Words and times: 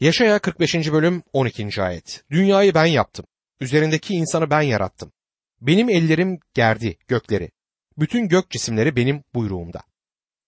Yaşaya 0.00 0.38
45. 0.38 0.92
bölüm 0.92 1.22
12. 1.32 1.82
ayet. 1.82 2.24
Dünyayı 2.30 2.74
ben 2.74 2.86
yaptım. 2.86 3.26
Üzerindeki 3.60 4.14
insanı 4.14 4.50
ben 4.50 4.60
yarattım. 4.62 5.12
Benim 5.60 5.90
ellerim 5.90 6.38
gerdi 6.54 6.98
gökleri. 7.08 7.50
Bütün 7.98 8.28
gök 8.28 8.50
cisimleri 8.50 8.96
benim 8.96 9.24
buyruğumda. 9.34 9.80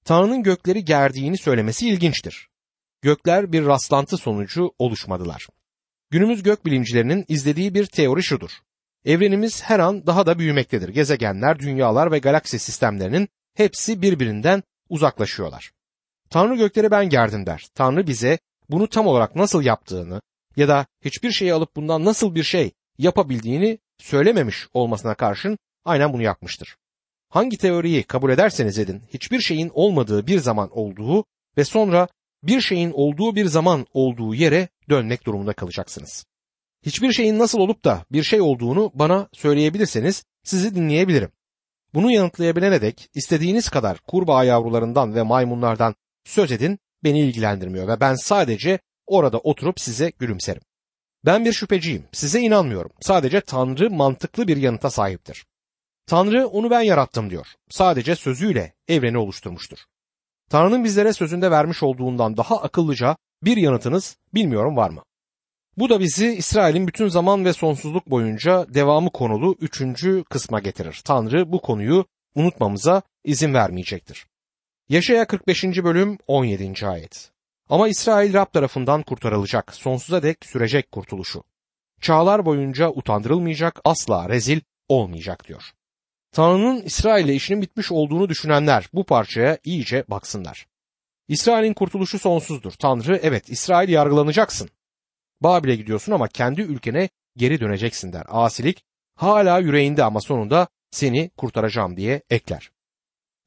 Tanrı'nın 0.05 0.43
gökleri 0.43 0.85
gerdiğini 0.85 1.39
söylemesi 1.39 1.89
ilginçtir. 1.89 2.49
Gökler 3.03 3.53
bir 3.53 3.67
rastlantı 3.67 4.17
sonucu 4.17 4.75
oluşmadılar. 4.79 5.47
Günümüz 6.11 6.43
gök 6.43 6.67
bilimcilerinin 6.67 7.25
izlediği 7.29 7.75
bir 7.75 7.87
teori 7.87 8.23
şudur. 8.23 8.51
Evrenimiz 9.05 9.63
her 9.63 9.79
an 9.79 10.07
daha 10.07 10.27
da 10.27 10.39
büyümektedir. 10.39 10.89
Gezegenler, 10.89 11.59
dünyalar 11.59 12.13
ve 12.13 12.19
galaksi 12.19 12.59
sistemlerinin 12.59 13.29
hepsi 13.55 14.03
birbirinden 14.03 14.63
uzaklaşıyorlar. 14.89 15.73
Tanrı 16.31 16.57
gökleri 16.57 16.91
ben 16.91 17.09
gerdim 17.09 17.47
der. 17.47 17.67
Tanrı 17.75 18.07
bize 18.07 18.39
bunu 18.71 18.89
tam 18.89 19.07
olarak 19.07 19.37
nasıl 19.37 19.63
yaptığını 19.63 20.21
ya 20.57 20.69
da 20.69 20.87
hiçbir 21.05 21.31
şeyi 21.31 21.55
alıp 21.55 21.77
bundan 21.77 22.05
nasıl 22.05 22.35
bir 22.35 22.43
şey 22.43 22.73
yapabildiğini 22.99 23.79
söylememiş 23.99 24.67
olmasına 24.75 25.15
karşın 25.15 25.59
aynen 25.85 26.13
bunu 26.13 26.23
yapmıştır. 26.23 26.77
Hangi 27.29 27.59
teoriyi 27.59 28.03
kabul 28.03 28.31
ederseniz 28.31 28.79
edin 28.79 29.03
hiçbir 29.15 29.41
şeyin 29.41 29.71
olmadığı 29.75 30.27
bir 30.27 30.39
zaman 30.39 30.79
olduğu 30.79 31.25
ve 31.57 31.65
sonra 31.65 32.09
bir 32.43 32.61
şeyin 32.61 32.93
olduğu 32.95 33.37
bir 33.37 33.47
zaman 33.47 33.87
olduğu 33.93 34.35
yere 34.35 34.69
dönmek 34.91 35.27
durumunda 35.27 35.53
kalacaksınız. 35.53 36.27
Hiçbir 36.87 37.13
şeyin 37.13 37.39
nasıl 37.39 37.59
olup 37.59 37.85
da 37.85 38.05
bir 38.13 38.23
şey 38.23 38.41
olduğunu 38.41 38.91
bana 38.95 39.29
söyleyebilirseniz 39.33 40.25
sizi 40.45 40.75
dinleyebilirim. 40.75 41.31
Bunu 41.95 42.13
yanıtlayabilene 42.13 42.83
dek 42.83 43.09
istediğiniz 43.15 43.69
kadar 43.69 43.99
kurbağa 43.99 44.45
yavrularından 44.45 45.15
ve 45.15 45.23
maymunlardan 45.23 45.95
söz 46.25 46.53
edin 46.53 46.79
beni 47.05 47.21
ilgilendirmiyor 47.21 47.89
ve 47.89 48.01
ben 48.01 48.15
sadece 48.15 48.79
orada 49.07 49.39
oturup 49.39 49.81
size 49.81 50.13
gülümserim. 50.19 50.63
Ben 51.25 51.45
bir 51.45 51.53
şüpheciyim, 51.53 52.05
size 52.13 52.41
inanmıyorum. 52.41 52.93
Sadece 53.01 53.41
Tanrı 53.41 53.91
mantıklı 53.91 54.49
bir 54.49 54.57
yanıta 54.57 54.91
sahiptir. 54.91 55.45
Tanrı 56.07 56.47
onu 56.47 56.71
ben 56.71 56.81
yarattım 56.81 57.31
diyor. 57.31 57.47
Sadece 57.71 58.17
sözüyle 58.17 58.75
evreni 58.89 59.19
oluşturmuştur. 59.19 59.79
Tanrı'nın 60.51 60.85
bizlere 60.85 61.13
sözünde 61.13 61.51
vermiş 61.51 61.83
olduğundan 61.83 62.37
daha 62.37 62.63
akıllıca 62.63 63.17
bir 63.43 63.57
yanıtınız 63.57 64.17
bilmiyorum 64.35 64.77
var 64.77 64.91
mı? 64.91 65.03
Bu 65.77 65.89
da 65.89 66.01
bizi 66.01 66.29
İsrail'in 66.35 66.87
bütün 66.87 67.09
zaman 67.09 67.45
ve 67.45 67.53
sonsuzluk 67.53 68.07
boyunca 68.07 68.67
devamı 68.75 69.11
konulu 69.11 69.57
üçüncü 69.61 70.25
kısma 70.31 70.61
getirir. 70.61 71.01
Tanrı 71.05 71.53
bu 71.53 71.61
konuyu 71.61 72.05
unutmamıza 72.35 73.03
izin 73.25 73.55
vermeyecektir. 73.55 74.27
Yaşaya 74.89 75.27
45. 75.27 75.65
bölüm 75.65 76.19
17. 76.27 76.87
ayet. 76.87 77.31
Ama 77.69 77.89
İsrail 77.89 78.35
Rab 78.35 78.53
tarafından 78.53 79.03
kurtarılacak, 79.03 79.75
sonsuza 79.75 80.23
dek 80.23 80.45
sürecek 80.45 80.93
kurtuluşu. 80.93 81.45
Çağlar 82.01 82.47
boyunca 82.47 82.91
utandırılmayacak, 82.91 83.81
asla 83.85 84.29
rezil 84.29 84.61
olmayacak 84.89 85.49
diyor. 85.49 85.63
Tanrı'nın 86.33 86.83
İsrail'le 86.83 87.35
işinin 87.35 87.63
bitmiş 87.63 87.93
olduğunu 87.93 88.29
düşünenler 88.29 88.89
bu 88.93 89.05
parçaya 89.05 89.59
iyice 89.65 90.05
baksınlar. 90.09 90.67
İsrail'in 91.29 91.75
kurtuluşu 91.75 92.19
sonsuzdur. 92.19 92.73
Tanrı 92.73 93.21
evet 93.23 93.49
İsrail 93.49 93.89
yargılanacaksın. 93.89 94.71
Babil'e 95.41 95.77
gidiyorsun 95.77 96.13
ama 96.13 96.29
kendi 96.29 96.61
ülkene 96.61 97.09
geri 97.37 97.61
döneceksin 97.61 98.13
der. 98.13 98.25
Asilik 98.29 98.85
hala 99.15 99.59
yüreğinde 99.59 100.05
ama 100.05 100.21
sonunda 100.21 100.69
seni 100.91 101.31
kurtaracağım 101.37 101.97
diye 101.97 102.23
ekler. 102.31 102.72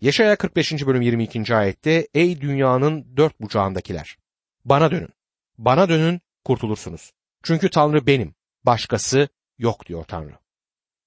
Yaşaya 0.02 0.36
45. 0.36 0.88
bölüm 0.88 1.02
22. 1.02 1.56
ayette 1.56 2.08
Ey 2.14 2.42
dünyanın 2.42 3.18
dört 3.18 3.42
bucağındakiler! 3.42 4.18
Bana 4.66 4.92
dönün. 4.92 5.10
Bana 5.58 5.90
dönün 5.90 6.22
kurtulursunuz. 6.46 7.12
Çünkü 7.44 7.70
Tanrı 7.70 8.08
benim. 8.08 8.36
Başkası 8.66 9.28
yok 9.58 9.86
diyor 9.86 10.04
Tanrı. 10.04 10.38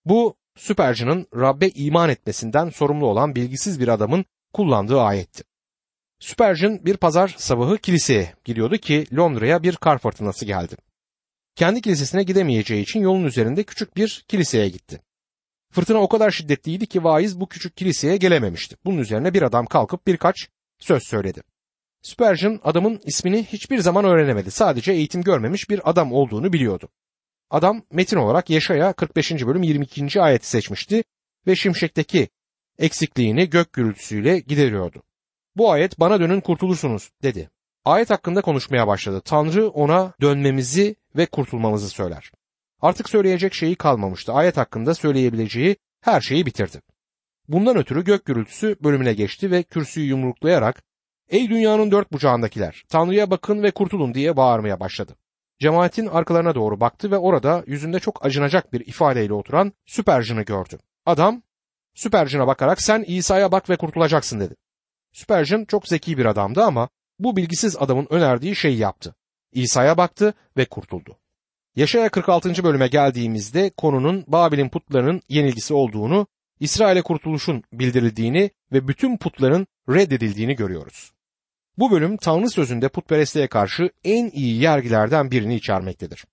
Bu 0.04 0.36
Süperci'nin 0.56 1.26
Rabbe 1.36 1.68
iman 1.68 2.10
etmesinden 2.10 2.70
sorumlu 2.70 3.06
olan 3.06 3.34
bilgisiz 3.34 3.80
bir 3.80 3.88
adamın 3.88 4.24
kullandığı 4.52 5.00
ayetti. 5.00 5.44
Spurgeon 6.20 6.84
bir 6.84 6.96
pazar 6.96 7.34
sabahı 7.38 7.78
kiliseye 7.78 8.34
gidiyordu 8.44 8.76
ki 8.76 9.06
Londra'ya 9.16 9.62
bir 9.62 9.76
kar 9.76 9.98
fırtınası 9.98 10.44
geldi. 10.44 10.76
Kendi 11.54 11.80
kilisesine 11.80 12.22
gidemeyeceği 12.22 12.82
için 12.82 13.00
yolun 13.00 13.24
üzerinde 13.24 13.62
küçük 13.62 13.96
bir 13.96 14.24
kiliseye 14.28 14.68
gitti. 14.68 15.00
Fırtına 15.70 15.98
o 15.98 16.08
kadar 16.08 16.30
şiddetliydi 16.30 16.86
ki 16.86 17.04
vaiz 17.04 17.40
bu 17.40 17.48
küçük 17.48 17.76
kiliseye 17.76 18.16
gelememişti. 18.16 18.76
Bunun 18.84 18.98
üzerine 18.98 19.34
bir 19.34 19.42
adam 19.42 19.66
kalkıp 19.66 20.06
birkaç 20.06 20.48
söz 20.78 21.02
söyledi. 21.02 21.42
Spurgeon 22.02 22.60
adamın 22.64 23.00
ismini 23.04 23.44
hiçbir 23.44 23.78
zaman 23.78 24.04
öğrenemedi. 24.04 24.50
Sadece 24.50 24.92
eğitim 24.92 25.22
görmemiş 25.22 25.70
bir 25.70 25.90
adam 25.90 26.12
olduğunu 26.12 26.52
biliyordu. 26.52 26.88
Adam 27.50 27.82
metin 27.92 28.16
olarak 28.16 28.50
Yaşaya 28.50 28.92
45. 28.92 29.46
bölüm 29.46 29.62
22. 29.62 30.20
ayeti 30.20 30.48
seçmişti 30.48 31.04
ve 31.46 31.56
şimşekteki 31.56 32.28
eksikliğini 32.78 33.50
gök 33.50 33.72
gürültüsüyle 33.72 34.38
gideriyordu. 34.38 35.02
Bu 35.56 35.72
ayet 35.72 36.00
bana 36.00 36.20
dönün 36.20 36.40
kurtulursunuz 36.40 37.10
dedi. 37.22 37.50
Ayet 37.84 38.10
hakkında 38.10 38.42
konuşmaya 38.42 38.86
başladı. 38.86 39.22
Tanrı 39.24 39.68
ona 39.68 40.12
dönmemizi 40.20 40.96
ve 41.16 41.26
kurtulmamızı 41.26 41.88
söyler. 41.88 42.32
Artık 42.80 43.08
söyleyecek 43.08 43.54
şeyi 43.54 43.76
kalmamıştı. 43.76 44.32
Ayet 44.32 44.56
hakkında 44.56 44.94
söyleyebileceği 44.94 45.76
her 46.00 46.20
şeyi 46.20 46.46
bitirdi. 46.46 46.80
Bundan 47.48 47.76
ötürü 47.76 48.04
gök 48.04 48.24
gürültüsü 48.24 48.76
bölümüne 48.82 49.12
geçti 49.12 49.50
ve 49.50 49.62
kürsüyü 49.62 50.06
yumruklayarak 50.06 50.82
Ey 51.28 51.50
dünyanın 51.50 51.90
dört 51.90 52.12
bucağındakiler 52.12 52.84
Tanrı'ya 52.88 53.30
bakın 53.30 53.62
ve 53.62 53.70
kurtulun 53.70 54.14
diye 54.14 54.36
bağırmaya 54.36 54.80
başladı. 54.80 55.16
Cemaatin 55.58 56.06
arkalarına 56.06 56.54
doğru 56.54 56.80
baktı 56.80 57.10
ve 57.10 57.18
orada 57.18 57.64
yüzünde 57.66 58.00
çok 58.00 58.26
acınacak 58.26 58.72
bir 58.72 58.80
ifadeyle 58.80 59.32
oturan 59.32 59.72
Süperjin'i 59.86 60.44
gördü. 60.44 60.78
Adam 61.06 61.42
Süperjin'e 61.94 62.46
bakarak 62.46 62.82
sen 62.82 63.04
İsa'ya 63.06 63.52
bak 63.52 63.70
ve 63.70 63.76
kurtulacaksın 63.76 64.40
dedi. 64.40 64.54
Süperjin 65.12 65.64
çok 65.64 65.88
zeki 65.88 66.18
bir 66.18 66.24
adamdı 66.24 66.62
ama 66.62 66.88
bu 67.18 67.36
bilgisiz 67.36 67.76
adamın 67.76 68.06
önerdiği 68.10 68.56
şeyi 68.56 68.78
yaptı. 68.78 69.14
İsa'ya 69.52 69.96
baktı 69.96 70.34
ve 70.56 70.64
kurtuldu. 70.64 71.17
Yaşaya 71.78 72.08
46. 72.08 72.64
bölüme 72.64 72.88
geldiğimizde 72.88 73.70
konunun 73.76 74.24
Babil'in 74.26 74.68
putlarının 74.68 75.22
yenilgisi 75.28 75.74
olduğunu, 75.74 76.26
İsrail'e 76.60 77.02
kurtuluşun 77.02 77.62
bildirildiğini 77.72 78.50
ve 78.72 78.88
bütün 78.88 79.16
putların 79.16 79.66
reddedildiğini 79.88 80.56
görüyoruz. 80.56 81.12
Bu 81.76 81.90
bölüm 81.90 82.16
Tanrı 82.16 82.50
sözünde 82.50 82.88
putperestliğe 82.88 83.46
karşı 83.46 83.90
en 84.04 84.30
iyi 84.30 84.60
yergilerden 84.62 85.30
birini 85.30 85.54
içermektedir. 85.54 86.24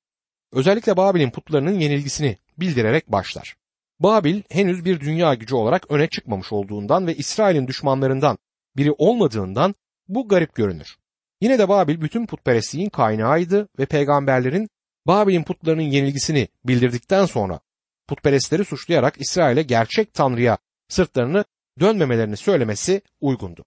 Özellikle 0.51 0.97
Babil'in 0.97 1.31
putlarının 1.31 1.79
yenilgisini 1.79 2.37
bildirerek 2.57 3.11
başlar. 3.11 3.55
Babil 3.99 4.41
henüz 4.49 4.85
bir 4.85 4.99
dünya 4.99 5.33
gücü 5.33 5.55
olarak 5.55 5.91
öne 5.91 6.07
çıkmamış 6.07 6.53
olduğundan 6.53 7.07
ve 7.07 7.15
İsrail'in 7.15 7.67
düşmanlarından 7.67 8.37
biri 8.77 8.91
olmadığından 8.91 9.75
bu 10.07 10.27
garip 10.27 10.55
görünür. 10.55 10.95
Yine 11.41 11.59
de 11.59 11.69
Babil 11.69 12.01
bütün 12.01 12.25
putperestliğin 12.25 12.89
kaynağıydı 12.89 13.69
ve 13.79 13.85
peygamberlerin 13.85 14.69
Babil'in 15.07 15.43
putlarının 15.43 15.81
yenilgisini 15.81 16.47
bildirdikten 16.65 17.25
sonra 17.25 17.59
putperestleri 18.07 18.65
suçlayarak 18.65 19.21
İsrail'e 19.21 19.61
gerçek 19.61 20.13
Tanrı'ya 20.13 20.57
sırtlarını 20.89 21.45
dönmemelerini 21.79 22.37
söylemesi 22.37 23.01
uygundu. 23.21 23.65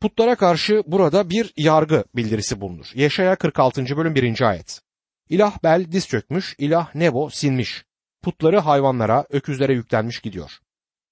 Putlara 0.00 0.34
karşı 0.34 0.82
burada 0.86 1.30
bir 1.30 1.52
yargı 1.56 2.04
bildirisi 2.16 2.60
bulunur. 2.60 2.86
Yaşaya 2.94 3.36
46. 3.36 3.96
bölüm 3.96 4.14
1. 4.14 4.40
ayet. 4.40 4.80
İlah 5.28 5.62
Bel 5.62 5.86
diz 5.92 6.08
çökmüş, 6.08 6.54
ilah 6.58 6.94
Nebo 6.94 7.30
sinmiş. 7.30 7.84
Putları 8.22 8.58
hayvanlara, 8.58 9.26
öküzlere 9.30 9.74
yüklenmiş 9.74 10.20
gidiyor. 10.20 10.58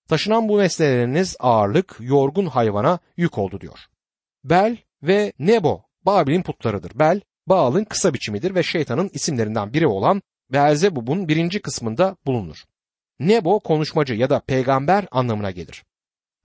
Taşınan 0.08 0.48
bu 0.48 0.58
nesneleriniz 0.58 1.36
ağırlık, 1.38 1.96
yorgun 2.00 2.46
hayvana 2.46 2.98
yük 3.16 3.38
oldu 3.38 3.60
diyor. 3.60 3.78
Bel 4.44 4.76
ve 5.02 5.32
Nebo 5.38 5.82
Babil'in 6.06 6.42
putlarıdır. 6.42 6.98
Bel, 6.98 7.20
Baal'ın 7.50 7.84
kısa 7.84 8.14
biçimidir 8.14 8.54
ve 8.54 8.62
şeytanın 8.62 9.10
isimlerinden 9.12 9.72
biri 9.72 9.86
olan 9.86 10.22
Beelzebub'un 10.52 11.28
birinci 11.28 11.62
kısmında 11.62 12.16
bulunur. 12.26 12.64
Nebo 13.20 13.60
konuşmacı 13.60 14.14
ya 14.14 14.30
da 14.30 14.40
peygamber 14.40 15.06
anlamına 15.10 15.50
gelir. 15.50 15.84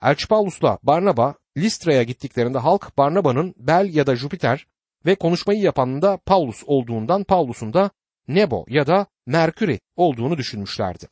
Elçi 0.02 0.28
Paulus'la 0.28 0.80
Barnaba 0.84 1.36
Listra'ya 1.58 2.04
gittiklerinde 2.04 2.58
halk 2.58 2.98
Barnaba'nın 2.98 3.56
Bel 3.58 3.94
ya 3.94 4.08
da 4.08 4.16
Jüpiter 4.16 4.68
ve 5.06 5.16
konuşmayı 5.16 5.60
yapanın 5.60 6.02
da 6.02 6.18
Paulus 6.18 6.64
olduğundan 6.66 7.24
Paulus'un 7.24 7.74
da 7.74 7.90
Nebo 8.28 8.66
ya 8.68 8.88
da 8.88 9.06
Merkür'i 9.26 9.80
olduğunu 9.96 10.38
düşünmüşlerdi. 10.38 11.08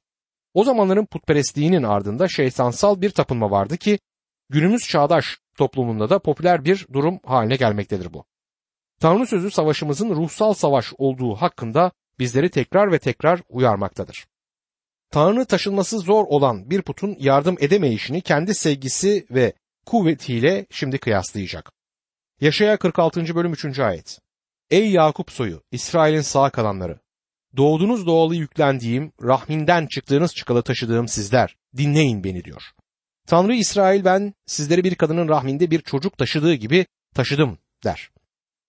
O 0.54 0.63
zamanların 0.63 1.06
putperestliğinin 1.06 1.84
ardında 1.84 2.28
şeytansal 2.28 3.01
bir 3.01 3.10
tapınma 3.10 3.51
vardı 3.51 3.78
ki 3.78 4.00
günümüz 4.50 4.88
çağdaş 4.90 5.38
toplumunda 5.57 6.10
da 6.10 6.19
popüler 6.19 6.66
bir 6.66 6.88
durum 6.94 7.19
haline 7.25 7.56
gelmektedir 7.56 8.13
bu. 8.13 8.25
Tanrı 9.04 9.28
sözü 9.28 9.52
savaşımızın 9.52 10.10
ruhsal 10.10 10.54
savaş 10.54 10.94
olduğu 10.98 11.36
hakkında 11.36 11.92
bizleri 12.20 12.50
tekrar 12.50 12.92
ve 12.92 13.00
tekrar 13.00 13.42
uyarmaktadır. 13.50 14.26
Tanrı 15.12 15.46
taşınması 15.46 16.00
zor 16.00 16.26
olan 16.28 16.70
bir 16.70 16.82
putun 16.82 17.16
yardım 17.20 17.56
edemeyişini 17.60 18.22
kendi 18.22 18.54
sevgisi 18.54 19.26
ve 19.32 19.54
kuvvetiyle 19.86 20.66
şimdi 20.72 20.98
kıyaslayacak. 20.98 21.72
Yaşaya 22.42 22.78
46. 22.78 23.36
bölüm 23.36 23.54
3. 23.54 23.80
ayet. 23.80 24.20
Ey 24.72 24.92
Yakup 24.92 25.32
soyu, 25.32 25.62
İsrail'in 25.72 26.22
sağ 26.22 26.50
kalanları, 26.50 27.00
doğdunuz 27.58 28.06
doğalı 28.06 28.36
yüklendiğim, 28.36 29.12
rahminden 29.22 29.88
çıktığınız 29.88 30.36
çıkalı 30.36 30.64
taşıdığım 30.64 31.08
sizler, 31.08 31.58
dinleyin 31.78 32.24
beni 32.24 32.44
diyor. 32.44 32.64
Tanrı 33.28 33.56
İsrail 33.56 34.06
ben 34.06 34.34
sizleri 34.46 34.84
bir 34.84 34.96
kadının 34.96 35.28
rahminde 35.28 35.72
bir 35.72 35.82
çocuk 35.82 36.18
taşıdığı 36.18 36.54
gibi 36.54 36.86
taşıdım 37.16 37.58
der. 37.84 38.12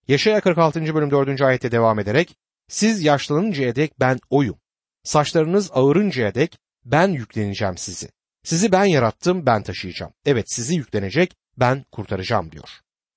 Yaşaya 0.08 0.40
46. 0.40 0.94
bölüm 0.94 1.10
4. 1.10 1.40
ayette 1.40 1.72
devam 1.72 1.98
ederek 1.98 2.36
siz 2.68 3.02
yaşlanıncaya 3.02 3.76
dek 3.76 4.00
ben 4.00 4.18
oyum. 4.30 4.56
Saçlarınız 5.02 5.70
ağırıncaya 5.74 6.34
dek 6.34 6.58
ben 6.84 7.08
yükleneceğim 7.08 7.76
sizi. 7.76 8.08
Sizi 8.42 8.72
ben 8.72 8.84
yarattım, 8.84 9.46
ben 9.46 9.62
taşıyacağım. 9.62 10.12
Evet 10.26 10.46
sizi 10.48 10.74
yüklenecek, 10.74 11.36
ben 11.56 11.84
kurtaracağım 11.92 12.52
diyor. 12.52 12.68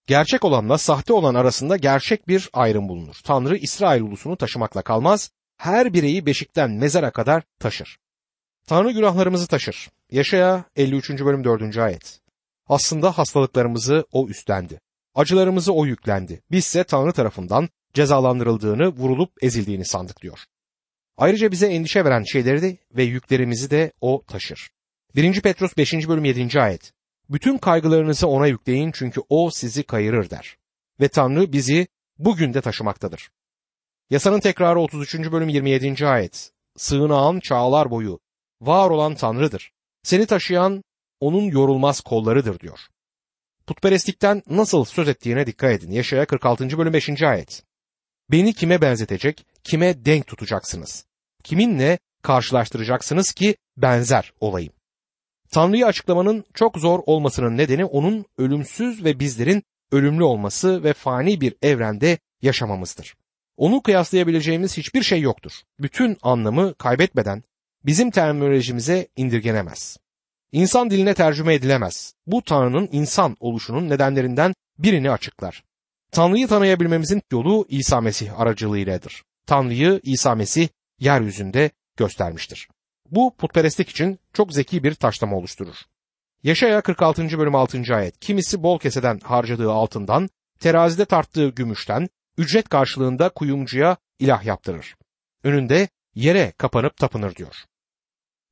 Gerçek 0.07 0.45
olanla 0.45 0.77
sahte 0.77 1.13
olan 1.13 1.35
arasında 1.35 1.77
gerçek 1.77 2.27
bir 2.27 2.49
ayrım 2.53 2.89
bulunur. 2.89 3.15
Tanrı 3.23 3.57
İsrail 3.57 4.01
ulusunu 4.01 4.37
taşımakla 4.37 4.81
kalmaz, 4.81 5.31
her 5.57 5.93
bireyi 5.93 6.25
beşikten 6.25 6.71
mezara 6.71 7.11
kadar 7.11 7.43
taşır. 7.59 7.97
Tanrı 8.67 8.91
günahlarımızı 8.91 9.47
taşır. 9.47 9.89
Yaşaya 10.11 10.63
53. 10.75 11.09
bölüm 11.09 11.43
4. 11.43 11.77
ayet. 11.77 12.19
Aslında 12.67 13.17
hastalıklarımızı 13.17 14.05
o 14.11 14.27
üstlendi. 14.27 14.79
Acılarımızı 15.17 15.73
o 15.73 15.85
yüklendi. 15.85 16.41
Bizse 16.51 16.83
Tanrı 16.83 17.13
tarafından 17.13 17.69
cezalandırıldığını, 17.93 18.87
vurulup 18.87 19.31
ezildiğini 19.41 19.85
sandık 19.85 20.21
diyor. 20.21 20.39
Ayrıca 21.17 21.51
bize 21.51 21.67
endişe 21.67 22.05
veren 22.05 22.23
şeyleri 22.23 22.61
de 22.61 22.77
ve 22.91 23.03
yüklerimizi 23.03 23.71
de 23.71 23.91
o 24.01 24.23
taşır. 24.27 24.69
1. 25.15 25.41
Petrus 25.41 25.77
5. 25.77 25.93
bölüm 25.93 26.25
7. 26.25 26.61
ayet. 26.61 26.93
Bütün 27.29 27.57
kaygılarınızı 27.57 28.27
ona 28.27 28.47
yükleyin 28.47 28.91
çünkü 28.91 29.21
o 29.29 29.49
sizi 29.49 29.83
kayırır 29.83 30.29
der. 30.29 30.57
Ve 30.99 31.07
Tanrı 31.07 31.51
bizi 31.51 31.87
bugün 32.17 32.53
de 32.53 32.61
taşımaktadır. 32.61 33.29
Yasanın 34.09 34.39
tekrarı 34.39 34.79
33. 34.79 35.15
bölüm 35.15 35.49
27. 35.49 36.07
ayet. 36.07 36.51
Sığınağın 36.75 37.39
çağlar 37.39 37.91
boyu 37.91 38.19
var 38.61 38.89
olan 38.89 39.15
Tanrı'dır. 39.15 39.71
Seni 40.03 40.25
taşıyan 40.25 40.83
onun 41.19 41.43
yorulmaz 41.43 42.01
kollarıdır 42.01 42.59
diyor. 42.59 42.79
Putperestlikten 43.67 44.43
nasıl 44.49 44.83
söz 44.85 45.07
ettiğine 45.07 45.47
dikkat 45.47 45.71
edin. 45.71 45.91
Yaşaya 45.91 46.25
46. 46.25 46.77
bölüm 46.77 46.93
5. 46.93 47.23
ayet. 47.23 47.63
Beni 48.31 48.53
kime 48.53 48.81
benzetecek, 48.81 49.45
kime 49.63 50.05
denk 50.05 50.27
tutacaksınız? 50.27 51.05
Kiminle 51.43 51.99
karşılaştıracaksınız 52.23 53.31
ki 53.31 53.55
benzer 53.77 54.33
olayım? 54.39 54.73
Tanrı'yı 55.51 55.85
açıklamanın 55.85 56.45
çok 56.53 56.77
zor 56.77 56.99
olmasının 57.05 57.57
nedeni 57.57 57.85
onun 57.85 58.25
ölümsüz 58.37 59.03
ve 59.03 59.19
bizlerin 59.19 59.63
ölümlü 59.91 60.23
olması 60.23 60.83
ve 60.83 60.93
fani 60.93 61.41
bir 61.41 61.55
evrende 61.61 62.17
yaşamamızdır. 62.41 63.15
Onu 63.57 63.81
kıyaslayabileceğimiz 63.81 64.77
hiçbir 64.77 65.03
şey 65.03 65.21
yoktur. 65.21 65.51
Bütün 65.79 66.17
anlamı 66.21 66.73
kaybetmeden 66.73 67.43
bizim 67.85 68.11
terminolojimize 68.11 69.07
indirgenemez. 69.15 69.97
İnsan 70.51 70.89
diline 70.89 71.13
tercüme 71.13 71.53
edilemez. 71.53 72.13
Bu 72.27 72.41
Tanrı'nın 72.41 72.89
insan 72.91 73.37
oluşunun 73.39 73.89
nedenlerinden 73.89 74.53
birini 74.79 75.11
açıklar. 75.11 75.63
Tanrı'yı 76.11 76.47
tanıyabilmemizin 76.47 77.21
yolu 77.31 77.65
İsa 77.69 78.01
Mesih 78.01 78.39
aracılığıyladır. 78.39 79.23
Tanrı'yı 79.45 79.99
İsa 80.03 80.35
Mesih 80.35 80.67
yeryüzünde 80.99 81.71
göstermiştir. 81.97 82.67
Bu 83.11 83.35
putperestlik 83.37 83.89
için 83.89 84.19
çok 84.33 84.53
zeki 84.53 84.83
bir 84.83 84.93
taşlama 84.93 85.37
oluşturur. 85.37 85.75
Yaşaya 86.43 86.81
46. 86.81 87.39
bölüm 87.39 87.55
6. 87.55 87.95
ayet. 87.95 88.19
Kimisi 88.19 88.63
bol 88.63 88.79
keseden 88.79 89.19
harcadığı 89.19 89.71
altından, 89.71 90.29
terazide 90.59 91.05
tarttığı 91.05 91.49
gümüşten, 91.49 92.09
ücret 92.37 92.69
karşılığında 92.69 93.29
kuyumcuya 93.29 93.97
ilah 94.19 94.45
yaptırır. 94.45 94.95
Önünde 95.43 95.87
yere 96.15 96.53
kapanıp 96.57 96.97
tapınır 96.97 97.35
diyor. 97.35 97.55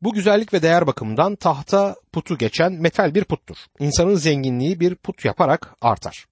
Bu 0.05 0.13
güzellik 0.13 0.53
ve 0.53 0.61
değer 0.61 0.87
bakımından 0.87 1.35
tahta 1.35 1.95
putu 2.11 2.37
geçen 2.37 2.73
metal 2.73 3.15
bir 3.15 3.23
puttur. 3.23 3.57
İnsanın 3.79 4.15
zenginliği 4.15 4.79
bir 4.79 4.95
put 4.95 5.25
yaparak 5.25 5.75
artar. 5.81 6.25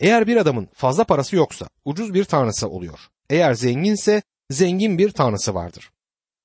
Eğer 0.00 0.26
bir 0.26 0.36
adamın 0.36 0.68
fazla 0.74 1.04
parası 1.04 1.36
yoksa 1.36 1.68
ucuz 1.84 2.14
bir 2.14 2.24
tanrısı 2.24 2.68
oluyor. 2.68 2.98
Eğer 3.30 3.54
zenginse 3.54 4.22
zengin 4.50 4.98
bir 4.98 5.10
tanrısı 5.10 5.54
vardır. 5.54 5.90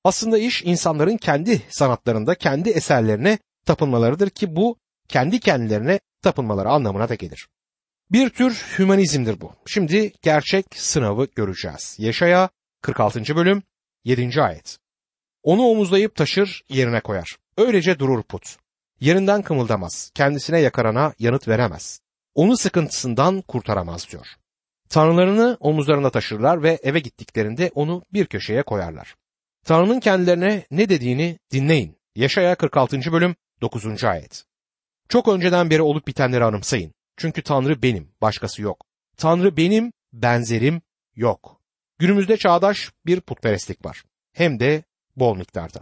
Aslında 0.04 0.38
iş 0.38 0.62
insanların 0.62 1.16
kendi 1.16 1.62
sanatlarında 1.68 2.34
kendi 2.34 2.70
eserlerine 2.70 3.38
tapınmalarıdır 3.66 4.30
ki 4.30 4.56
bu 4.56 4.76
kendi 5.08 5.40
kendilerine 5.40 6.00
tapınmaları 6.22 6.68
anlamına 6.68 7.08
da 7.08 7.14
gelir. 7.14 7.48
Bir 8.10 8.30
tür 8.30 8.64
hümanizmdir 8.78 9.40
bu. 9.40 9.52
Şimdi 9.66 10.12
gerçek 10.22 10.66
sınavı 10.74 11.28
göreceğiz. 11.36 11.96
Yaşaya 11.98 12.48
46. 12.82 13.36
bölüm 13.36 13.62
7. 14.04 14.42
ayet. 14.42 14.78
Onu 15.42 15.62
omuzlayıp 15.62 16.14
taşır 16.14 16.62
yerine 16.68 17.00
koyar. 17.00 17.36
Öylece 17.56 17.98
durur 17.98 18.22
put. 18.22 18.56
Yerinden 19.00 19.42
kımıldamaz. 19.42 20.10
Kendisine 20.14 20.60
yakarana 20.60 21.12
yanıt 21.18 21.48
veremez. 21.48 22.00
Onu 22.34 22.56
sıkıntısından 22.56 23.42
kurtaramaz 23.42 24.08
diyor. 24.10 24.26
Tanrılarını 24.88 25.56
omuzlarına 25.60 26.10
taşırlar 26.10 26.62
ve 26.62 26.78
eve 26.82 26.98
gittiklerinde 26.98 27.70
onu 27.74 28.02
bir 28.12 28.26
köşeye 28.26 28.62
koyarlar. 28.62 29.14
Tanrı'nın 29.64 30.00
kendilerine 30.00 30.66
ne 30.70 30.88
dediğini 30.88 31.38
dinleyin. 31.52 31.96
Yaşaya 32.14 32.54
46. 32.54 33.12
bölüm 33.12 33.36
9. 33.60 34.04
ayet. 34.04 34.44
Çok 35.08 35.28
önceden 35.28 35.70
beri 35.70 35.82
olup 35.82 36.06
bitenleri 36.06 36.44
anımsayın. 36.44 36.92
Çünkü 37.16 37.42
Tanrı 37.42 37.82
benim, 37.82 38.08
başkası 38.20 38.62
yok. 38.62 38.84
Tanrı 39.16 39.56
benim, 39.56 39.92
benzerim 40.12 40.82
yok. 41.16 41.60
Günümüzde 41.98 42.36
çağdaş 42.36 42.92
bir 43.06 43.20
putperestlik 43.20 43.84
var. 43.84 44.04
Hem 44.32 44.60
de 44.60 44.82
bol 45.20 45.36
miktarda. 45.36 45.80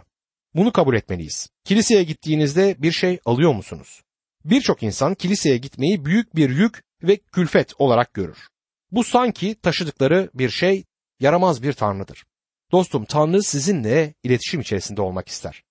Bunu 0.55 0.71
kabul 0.71 0.95
etmeliyiz. 0.95 1.49
Kiliseye 1.63 2.03
gittiğinizde 2.03 2.75
bir 2.79 2.91
şey 2.91 3.19
alıyor 3.25 3.53
musunuz? 3.53 4.01
Birçok 4.45 4.83
insan 4.83 5.15
kiliseye 5.15 5.57
gitmeyi 5.57 6.05
büyük 6.05 6.35
bir 6.35 6.49
yük 6.49 6.83
ve 7.03 7.17
külfet 7.17 7.73
olarak 7.77 8.13
görür. 8.13 8.37
Bu 8.91 9.03
sanki 9.03 9.55
taşıdıkları 9.55 10.29
bir 10.33 10.49
şey 10.49 10.83
yaramaz 11.19 11.63
bir 11.63 11.73
tanrıdır. 11.73 12.25
Dostum 12.71 13.05
Tanrı 13.05 13.43
sizinle 13.43 14.13
iletişim 14.23 14.61
içerisinde 14.61 15.01
olmak 15.01 15.27
ister. 15.27 15.63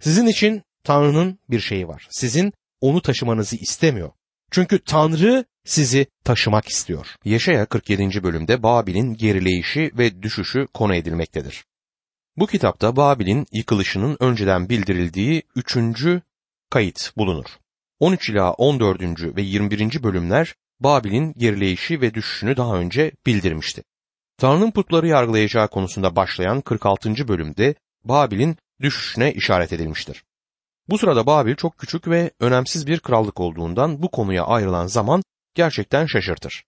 Sizin 0.00 0.26
için 0.26 0.62
Tanrı'nın 0.84 1.38
bir 1.50 1.60
şeyi 1.60 1.88
var. 1.88 2.08
Sizin 2.10 2.52
onu 2.80 3.02
taşımanızı 3.02 3.56
istemiyor. 3.56 4.10
Çünkü 4.50 4.84
Tanrı 4.84 5.44
sizi 5.64 6.06
taşımak 6.24 6.68
istiyor. 6.68 7.06
Yaşaya 7.24 7.66
47. 7.66 8.22
bölümde 8.22 8.62
Babil'in 8.62 9.14
gerileyişi 9.14 9.90
ve 9.98 10.22
düşüşü 10.22 10.66
konu 10.74 10.94
edilmektedir. 10.94 11.64
Bu 12.36 12.46
kitapta 12.46 12.96
Babil'in 12.96 13.46
yıkılışının 13.52 14.16
önceden 14.20 14.68
bildirildiği 14.68 15.42
üçüncü 15.56 16.22
kayıt 16.70 17.16
bulunur. 17.16 17.46
13 18.00 18.30
ila 18.30 18.52
14. 18.52 19.02
ve 19.36 19.42
21. 19.42 20.02
bölümler 20.02 20.54
Babil'in 20.80 21.34
gerileyişi 21.36 22.00
ve 22.00 22.14
düşüşünü 22.14 22.56
daha 22.56 22.76
önce 22.76 23.12
bildirmişti. 23.26 23.82
Tanrı'nın 24.38 24.70
putları 24.70 25.06
yargılayacağı 25.06 25.68
konusunda 25.68 26.16
başlayan 26.16 26.60
46. 26.60 27.28
bölümde 27.28 27.74
Babil'in 28.04 28.56
düşüşüne 28.80 29.32
işaret 29.32 29.72
edilmiştir. 29.72 30.24
Bu 30.88 30.98
sırada 30.98 31.26
Babil 31.26 31.54
çok 31.54 31.78
küçük 31.78 32.08
ve 32.08 32.30
önemsiz 32.40 32.86
bir 32.86 33.00
krallık 33.00 33.40
olduğundan 33.40 34.02
bu 34.02 34.10
konuya 34.10 34.44
ayrılan 34.44 34.86
zaman 34.86 35.22
gerçekten 35.54 36.06
şaşırtır. 36.06 36.64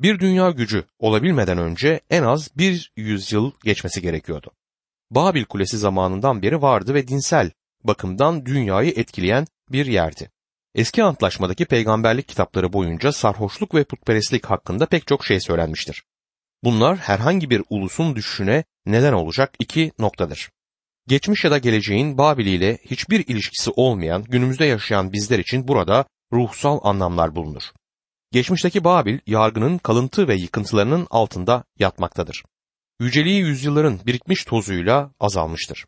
Bir 0.00 0.18
dünya 0.18 0.50
gücü 0.50 0.84
olabilmeden 0.98 1.58
önce 1.58 2.00
en 2.10 2.22
az 2.22 2.48
bir 2.56 2.92
yüzyıl 2.96 3.52
geçmesi 3.64 4.02
gerekiyordu. 4.02 4.50
Babil 5.10 5.44
Kulesi 5.44 5.78
zamanından 5.78 6.42
beri 6.42 6.62
vardı 6.62 6.94
ve 6.94 7.08
dinsel 7.08 7.50
bakımdan 7.84 8.46
dünyayı 8.46 8.92
etkileyen 8.96 9.46
bir 9.72 9.86
yerdi. 9.86 10.30
Eski 10.74 11.02
antlaşmadaki 11.02 11.64
peygamberlik 11.64 12.28
kitapları 12.28 12.72
boyunca 12.72 13.12
sarhoşluk 13.12 13.74
ve 13.74 13.84
putperestlik 13.84 14.46
hakkında 14.46 14.86
pek 14.86 15.06
çok 15.06 15.26
şey 15.26 15.40
söylenmiştir. 15.40 16.04
Bunlar 16.64 16.96
herhangi 16.96 17.50
bir 17.50 17.62
ulusun 17.70 18.16
düşüşüne 18.16 18.64
neden 18.86 19.12
olacak 19.12 19.54
iki 19.58 19.92
noktadır. 19.98 20.50
Geçmiş 21.08 21.44
ya 21.44 21.50
da 21.50 21.58
geleceğin 21.58 22.18
Babil 22.18 22.46
ile 22.46 22.78
hiçbir 22.84 23.28
ilişkisi 23.28 23.70
olmayan 23.70 24.22
günümüzde 24.22 24.64
yaşayan 24.64 25.12
bizler 25.12 25.38
için 25.38 25.68
burada 25.68 26.04
ruhsal 26.32 26.80
anlamlar 26.82 27.34
bulunur. 27.34 27.62
Geçmişteki 28.32 28.84
Babil 28.84 29.18
yargının 29.26 29.78
kalıntı 29.78 30.28
ve 30.28 30.34
yıkıntılarının 30.34 31.06
altında 31.10 31.64
yatmaktadır. 31.78 32.44
Yüceliği 33.00 33.40
yüzyılların 33.40 34.00
birikmiş 34.06 34.44
tozuyla 34.44 35.10
azalmıştır. 35.20 35.84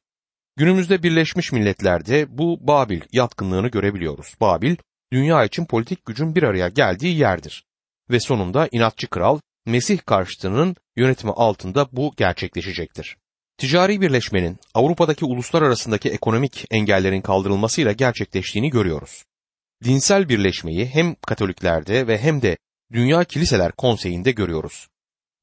Günümüzde 0.56 1.02
Birleşmiş 1.02 1.52
Milletler'de 1.52 2.38
bu 2.38 2.66
Babil 2.66 3.00
yatkınlığını 3.12 3.68
görebiliyoruz. 3.68 4.34
Babil, 4.40 4.76
dünya 5.12 5.44
için 5.44 5.64
politik 5.64 6.06
gücün 6.06 6.34
bir 6.34 6.42
araya 6.42 6.68
geldiği 6.68 7.18
yerdir. 7.18 7.64
Ve 8.10 8.20
sonunda 8.20 8.68
inatçı 8.72 9.10
kral 9.10 9.38
Mesih 9.66 9.98
karşıtının 10.06 10.76
yönetimi 10.96 11.32
altında 11.32 11.88
bu 11.92 12.12
gerçekleşecektir. 12.16 13.16
Ticari 13.58 14.00
birleşmenin 14.00 14.58
Avrupa'daki 14.74 15.24
uluslar 15.24 15.62
arasındaki 15.62 16.10
ekonomik 16.10 16.64
engellerin 16.70 17.20
kaldırılmasıyla 17.20 17.92
gerçekleştiğini 17.92 18.70
görüyoruz. 18.70 19.24
Dinsel 19.84 20.28
birleşmeyi 20.28 20.86
hem 20.86 21.14
Katoliklerde 21.14 22.06
ve 22.06 22.18
hem 22.18 22.42
de 22.42 22.56
Dünya 22.92 23.24
Kiliseler 23.24 23.72
Konseyi'nde 23.72 24.32
görüyoruz. 24.32 24.88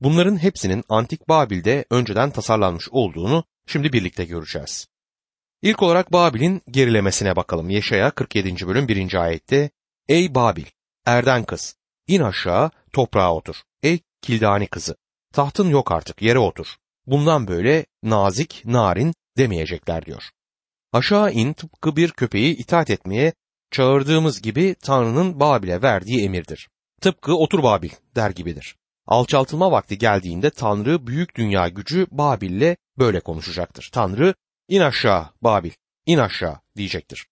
Bunların 0.02 0.38
hepsinin 0.38 0.84
Antik 0.90 1.30
Babil'de 1.30 1.86
önceden 1.90 2.32
tasarlanmış 2.32 2.90
olduğunu 2.92 3.44
şimdi 3.68 3.94
birlikte 3.94 4.26
göreceğiz. 4.26 4.88
İlk 5.62 5.84
olarak 5.84 6.12
Babil'in 6.12 6.62
gerilemesine 6.72 7.36
bakalım. 7.36 7.70
Yeşaya 7.70 8.12
47. 8.12 8.68
bölüm 8.68 8.88
1. 8.88 9.14
ayette 9.14 9.70
Ey 10.08 10.36
Babil, 10.36 10.66
erden 11.06 11.44
kız, 11.44 11.76
in 12.08 12.22
aşağı 12.22 12.72
toprağa 12.94 13.36
otur. 13.36 13.56
Ey 13.84 14.00
kildani 14.22 14.68
kızı, 14.68 14.96
tahtın 15.34 15.70
yok 15.70 15.92
artık 15.92 16.22
yere 16.22 16.40
otur. 16.40 16.68
Bundan 17.06 17.48
böyle 17.48 17.86
nazik, 18.04 18.62
narin 18.66 19.14
demeyecekler 19.38 20.06
diyor. 20.06 20.24
Aşağı 20.94 21.32
in 21.32 21.54
tıpkı 21.54 21.96
bir 21.96 22.12
köpeği 22.12 22.58
itaat 22.58 22.90
etmeye 22.90 23.34
çağırdığımız 23.72 24.42
gibi 24.42 24.76
Tanrı'nın 24.82 25.40
Babil'e 25.40 25.82
verdiği 25.82 26.24
emirdir. 26.26 26.70
Tıpkı 27.02 27.36
otur 27.36 27.64
Babil 27.64 27.90
der 28.16 28.30
gibidir. 28.30 28.76
Alçaltılma 29.10 29.72
vakti 29.72 29.98
geldiğinde 29.98 30.50
Tanrı 30.50 31.08
büyük 31.08 31.36
dünya 31.36 31.68
gücü 31.68 32.08
Babil'le 32.12 32.76
böyle 32.98 33.20
konuşacaktır. 33.20 33.90
Tanrı 33.94 34.34
in 34.68 34.82
aşağı 34.82 35.30
Babil, 35.42 35.72
in 36.06 36.18
aşağı 36.18 36.60
diyecektir. 36.76 37.28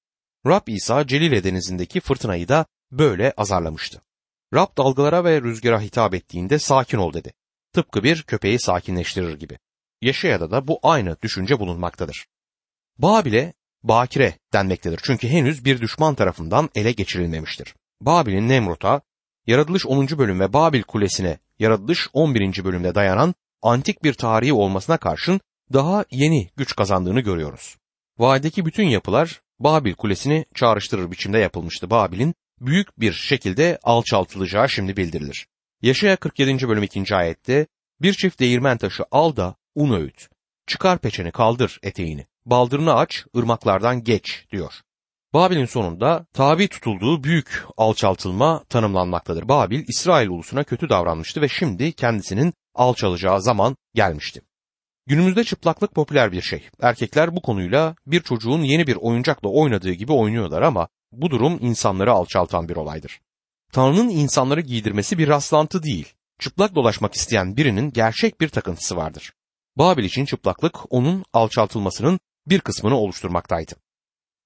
Rab 0.48 0.68
İsa 0.68 1.08
Celile 1.08 1.44
denizindeki 1.44 2.00
fırtınayı 2.00 2.48
da 2.48 2.66
böyle 2.92 3.34
azarlamıştı. 3.38 4.02
Rab 4.54 4.78
dalgalara 4.78 5.24
ve 5.24 5.42
rüzgara 5.42 5.82
hitap 5.82 6.14
ettiğinde 6.14 6.60
sakin 6.60 6.98
ol 6.98 7.14
dedi. 7.14 7.34
Tıpkı 7.74 8.04
bir 8.04 8.24
köpeği 8.24 8.60
sakinleştirir 8.60 9.40
gibi. 9.40 9.58
Yaşaya'da 10.02 10.52
da 10.52 10.68
bu 10.68 10.80
aynı 10.84 11.22
düşünce 11.22 11.60
bulunmaktadır. 11.60 12.28
Babil'e 12.98 13.54
bakire 13.84 14.34
denmektedir 14.54 15.00
çünkü 15.04 15.28
henüz 15.28 15.66
bir 15.66 15.82
düşman 15.82 16.16
tarafından 16.16 16.70
ele 16.76 16.92
geçirilmemiştir. 16.92 17.76
Babil'in 18.02 18.50
Nemrut'a, 18.50 19.02
Yaratılış 19.48 19.86
10. 19.86 20.08
bölüm 20.08 20.40
ve 20.40 20.54
Babil 20.54 20.84
Kulesi'ne 20.84 21.40
Yaratılış 21.60 22.08
11. 22.14 22.64
bölümde 22.64 22.96
dayanan 22.96 23.36
antik 23.62 24.04
bir 24.04 24.14
tarihi 24.14 24.54
olmasına 24.54 24.98
karşın 24.98 25.42
daha 25.74 26.06
yeni 26.12 26.50
güç 26.56 26.76
kazandığını 26.76 27.20
görüyoruz. 27.20 27.78
Vadideki 28.18 28.66
bütün 28.66 28.88
yapılar 28.88 29.42
Babil 29.60 29.94
Kulesi'ni 29.94 30.46
çağrıştırır 30.56 31.12
biçimde 31.12 31.38
yapılmıştı. 31.38 31.90
Babil'in 31.90 32.36
büyük 32.62 33.00
bir 33.00 33.14
şekilde 33.14 33.80
alçaltılacağı 33.84 34.70
şimdi 34.70 34.98
bildirilir. 34.98 35.48
Yaşaya 35.82 36.16
47. 36.16 36.68
bölüm 36.68 36.84
2. 36.84 37.16
ayette 37.16 37.68
bir 38.02 38.14
çift 38.14 38.40
değirmen 38.40 38.78
taşı 38.78 39.04
al 39.12 39.36
da 39.36 39.56
un 39.76 39.94
öğüt. 39.94 40.30
Çıkar 40.68 41.00
peçeni 41.00 41.32
kaldır 41.32 41.80
eteğini. 41.84 42.26
Baldırını 42.46 42.94
aç, 42.94 43.26
ırmaklardan 43.38 44.04
geç 44.04 44.46
diyor. 44.52 44.74
Babil'in 45.34 45.66
sonunda 45.66 46.26
tabi 46.34 46.68
tutulduğu 46.68 47.24
büyük 47.24 47.66
alçaltılma 47.78 48.64
tanımlanmaktadır. 48.70 49.48
Babil, 49.48 49.84
İsrail 49.88 50.30
ulusuna 50.30 50.64
kötü 50.64 50.90
davranmıştı 50.90 51.42
ve 51.42 51.48
şimdi 51.50 51.94
kendisinin 51.94 52.54
alçalacağı 52.76 53.42
zaman 53.42 53.76
gelmişti. 53.94 54.42
Günümüzde 55.06 55.44
çıplaklık 55.44 55.96
popüler 55.96 56.32
bir 56.32 56.42
şey. 56.42 56.70
Erkekler 56.82 57.36
bu 57.36 57.42
konuyla 57.42 57.96
bir 58.06 58.22
çocuğun 58.22 58.62
yeni 58.62 58.88
bir 58.88 58.96
oyuncakla 58.96 59.50
oynadığı 59.50 59.92
gibi 59.92 60.12
oynuyorlar 60.12 60.62
ama 60.62 60.88
bu 61.12 61.32
durum 61.32 61.58
insanları 61.62 62.12
alçaltan 62.12 62.70
bir 62.70 62.76
olaydır. 62.76 63.20
Tanrı'nın 63.72 64.10
insanları 64.10 64.62
giydirmesi 64.62 65.18
bir 65.18 65.28
rastlantı 65.28 65.84
değil. 65.84 66.14
Çıplak 66.40 66.76
dolaşmak 66.76 67.14
isteyen 67.14 67.58
birinin 67.58 67.92
gerçek 67.92 68.42
bir 68.42 68.50
takıntısı 68.50 68.96
vardır. 68.96 69.34
Babil 69.76 70.04
için 70.04 70.26
çıplaklık 70.26 70.94
onun 70.94 71.26
alçaltılmasının 71.34 72.20
bir 72.48 72.60
kısmını 72.60 72.96
oluşturmaktaydı. 72.98 73.76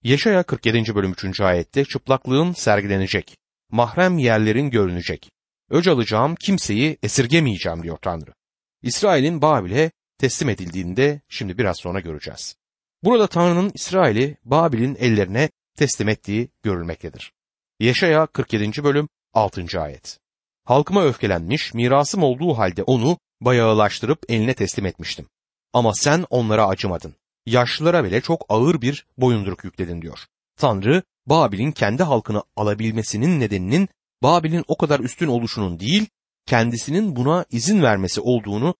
Yaşaya 0.03 0.43
47. 0.43 0.95
bölüm 0.95 1.11
3. 1.23 1.41
ayette 1.41 1.85
çıplaklığın 1.85 2.51
sergilenecek, 2.51 3.37
mahrem 3.71 4.17
yerlerin 4.17 4.69
görünecek. 4.69 5.31
Öc 5.69 5.91
alacağım 5.91 6.35
kimseyi 6.35 6.97
esirgemeyeceğim 7.03 7.83
diyor 7.83 7.97
Tanrı. 7.97 8.33
İsrail'in 8.81 9.41
Babil'e 9.41 9.91
teslim 10.17 10.49
edildiğinde 10.49 11.21
şimdi 11.29 11.57
biraz 11.57 11.77
sonra 11.77 11.99
göreceğiz. 11.99 12.55
Burada 13.03 13.27
Tanrı'nın 13.27 13.71
İsrail'i 13.73 14.37
Babil'in 14.43 14.95
ellerine 14.99 15.49
teslim 15.77 16.09
ettiği 16.09 16.49
görülmektedir. 16.63 17.33
Yaşaya 17.79 18.25
47. 18.25 18.83
bölüm 18.83 19.09
6. 19.33 19.81
ayet. 19.81 20.19
Halkıma 20.63 21.05
öfkelenmiş, 21.05 21.73
mirasım 21.73 22.23
olduğu 22.23 22.57
halde 22.57 22.83
onu 22.83 23.17
bayağılaştırıp 23.41 24.19
eline 24.29 24.53
teslim 24.53 24.85
etmiştim. 24.85 25.27
Ama 25.73 25.93
sen 25.93 26.25
onlara 26.29 26.67
acımadın. 26.67 27.15
Yaşlılara 27.45 28.03
bile 28.03 28.21
çok 28.21 28.45
ağır 28.49 28.81
bir 28.81 29.05
boyunduruk 29.17 29.63
yükledin 29.63 30.01
diyor. 30.01 30.19
Tanrı, 30.57 31.03
Babil'in 31.25 31.71
kendi 31.71 32.03
halkını 32.03 32.43
alabilmesinin 32.55 33.39
nedeninin 33.39 33.89
Babil'in 34.23 34.63
o 34.67 34.77
kadar 34.77 34.99
üstün 34.99 35.27
oluşunun 35.27 35.79
değil, 35.79 36.05
kendisinin 36.45 37.15
buna 37.15 37.45
izin 37.49 37.81
vermesi 37.81 38.21
olduğunu 38.21 38.75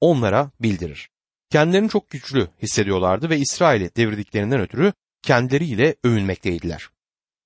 onlara 0.00 0.50
bildirir. 0.60 1.10
Kendilerini 1.50 1.88
çok 1.88 2.10
güçlü 2.10 2.48
hissediyorlardı 2.62 3.30
ve 3.30 3.38
İsrail'i 3.38 3.90
devirdiklerinden 3.96 4.60
ötürü 4.60 4.92
kendileriyle 5.22 5.96
övünmekteydiler. 6.04 6.88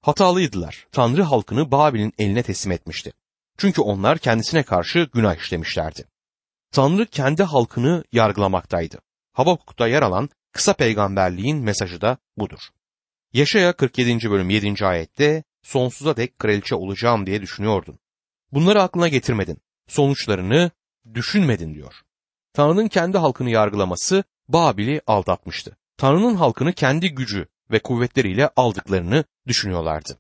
Hatalıydılar. 0.00 0.87
Tanrı 0.92 1.22
halkını 1.22 1.70
Babil'in 1.70 2.12
eline 2.18 2.42
teslim 2.42 2.72
etmişti. 2.72 3.12
Çünkü 3.58 3.80
onlar 3.80 4.18
kendisine 4.18 4.62
karşı 4.62 5.08
günah 5.14 5.37
işlemişlerdi. 5.37 6.04
Tanrı 6.72 7.06
kendi 7.06 7.42
halkını 7.42 8.04
yargılamaktaydı. 8.12 8.98
Habakuk'ta 9.32 9.88
yer 9.88 10.02
alan 10.02 10.28
kısa 10.52 10.73
peygamberliğin 10.73 11.59
mesajı 11.59 12.00
da 12.00 12.19
budur. 12.37 12.61
Yaşaya 13.33 13.73
47. 13.73 14.31
bölüm 14.31 14.50
7. 14.50 14.87
ayette 14.87 15.45
sonsuza 15.62 16.17
dek 16.17 16.38
kraliçe 16.38 16.75
olacağım 16.75 17.26
diye 17.26 17.43
düşünüyordun. 17.43 17.99
Bunları 18.52 18.83
aklına 18.83 19.09
getirmedin. 19.09 19.59
Sonuçlarını 19.88 20.71
düşünmedin 21.14 21.75
diyor. 21.75 21.95
Tanrı'nın 22.52 22.88
kendi 22.88 23.19
halkını 23.19 23.50
yargılaması 23.50 24.25
Babil'i 24.49 25.00
aldatmıştı. 25.07 25.76
Tanrı'nın 25.97 26.35
halkını 26.35 26.73
kendi 26.73 27.14
gücü 27.14 27.47
ve 27.71 27.78
kuvvetleriyle 27.78 28.50
aldıklarını 28.57 29.25
düşünüyorlardı. 29.47 30.19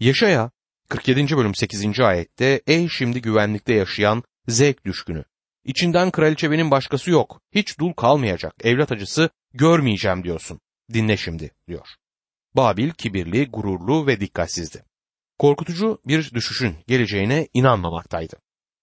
Yaşaya 0.00 0.50
47. 0.88 1.36
bölüm 1.36 1.54
8. 1.54 2.00
ayette 2.00 2.62
ey 2.66 2.88
şimdi 2.88 3.22
güvenlikte 3.22 3.74
yaşayan 3.74 4.22
zevk 4.48 4.84
düşkünü. 4.84 5.24
İçinden 5.64 6.10
kraliçe 6.10 6.50
benim 6.50 6.70
başkası 6.70 7.10
yok. 7.10 7.40
Hiç 7.54 7.78
dul 7.78 7.92
kalmayacak. 7.92 8.54
Evlat 8.64 8.92
acısı 8.92 9.30
görmeyeceğim 9.56 10.24
diyorsun. 10.24 10.60
Dinle 10.92 11.16
şimdi 11.16 11.50
diyor. 11.68 11.88
Babil 12.54 12.90
kibirli, 12.90 13.50
gururlu 13.50 14.06
ve 14.06 14.20
dikkatsizdi. 14.20 14.84
Korkutucu 15.38 16.00
bir 16.06 16.34
düşüşün 16.34 16.76
geleceğine 16.86 17.48
inanmamaktaydı. 17.54 18.36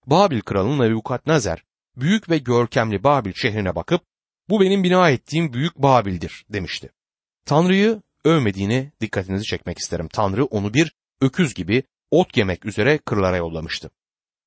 Babil 0.05 0.41
kralının 0.41 0.89
Nebukadnezer 0.89 1.63
büyük 1.97 2.29
ve 2.29 2.37
görkemli 2.37 3.03
Babil 3.03 3.33
şehrine 3.33 3.75
bakıp 3.75 4.01
bu 4.49 4.61
benim 4.61 4.83
bina 4.83 5.09
ettiğim 5.09 5.53
büyük 5.53 5.77
Babil'dir 5.77 6.45
demişti. 6.49 6.89
Tanrı'yı 7.45 8.01
övmediğini 8.25 8.91
dikkatinizi 9.01 9.43
çekmek 9.43 9.77
isterim. 9.77 10.07
Tanrı 10.07 10.45
onu 10.45 10.73
bir 10.73 10.95
öküz 11.21 11.53
gibi 11.53 11.83
ot 12.11 12.37
yemek 12.37 12.65
üzere 12.65 12.97
kırlara 12.97 13.37
yollamıştı. 13.37 13.89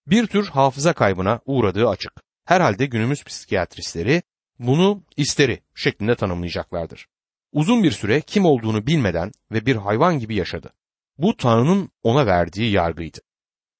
Bir 0.06 0.26
tür 0.26 0.46
hafıza 0.46 0.92
kaybına 0.92 1.40
uğradığı 1.46 1.88
açık. 1.88 2.12
Herhalde 2.44 2.86
günümüz 2.86 3.24
psikiyatristleri 3.24 4.22
bunu 4.58 5.02
isteri 5.16 5.60
şeklinde 5.74 6.14
tanımlayacaklardır. 6.14 7.06
Uzun 7.52 7.82
bir 7.82 7.90
süre 7.90 8.20
kim 8.20 8.44
olduğunu 8.44 8.86
bilmeden 8.86 9.32
ve 9.52 9.66
bir 9.66 9.76
hayvan 9.76 10.18
gibi 10.18 10.34
yaşadı. 10.34 10.72
Bu 11.18 11.36
Tanrı'nın 11.36 11.90
ona 12.02 12.26
verdiği 12.26 12.72
yargıydı. 12.72 13.18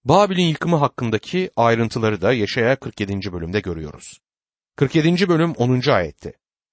Babil'in 0.05 0.49
yıkımı 0.49 0.77
hakkındaki 0.77 1.51
ayrıntıları 1.57 2.21
da 2.21 2.33
Yaşaya 2.33 2.77
47. 2.77 3.33
bölümde 3.33 3.61
görüyoruz. 3.61 4.21
47. 4.77 5.29
bölüm 5.29 5.53
10. 5.53 5.91
ayette. 5.91 6.33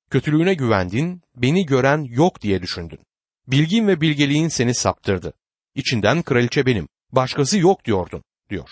Kötülüğüne 0.10 0.54
güvendin, 0.54 1.22
beni 1.36 1.66
gören 1.66 2.04
yok 2.04 2.42
diye 2.42 2.62
düşündün. 2.62 3.00
Bilgin 3.48 3.88
ve 3.88 4.02
bilgeliğin 4.02 4.48
seni 4.48 4.74
saptırdı. 4.74 5.34
İçinden 5.76 6.22
kraliçe 6.22 6.66
benim, 6.66 6.88
başkası 7.12 7.60
yok 7.60 7.86
diyordun, 7.86 8.24
diyor. 8.50 8.70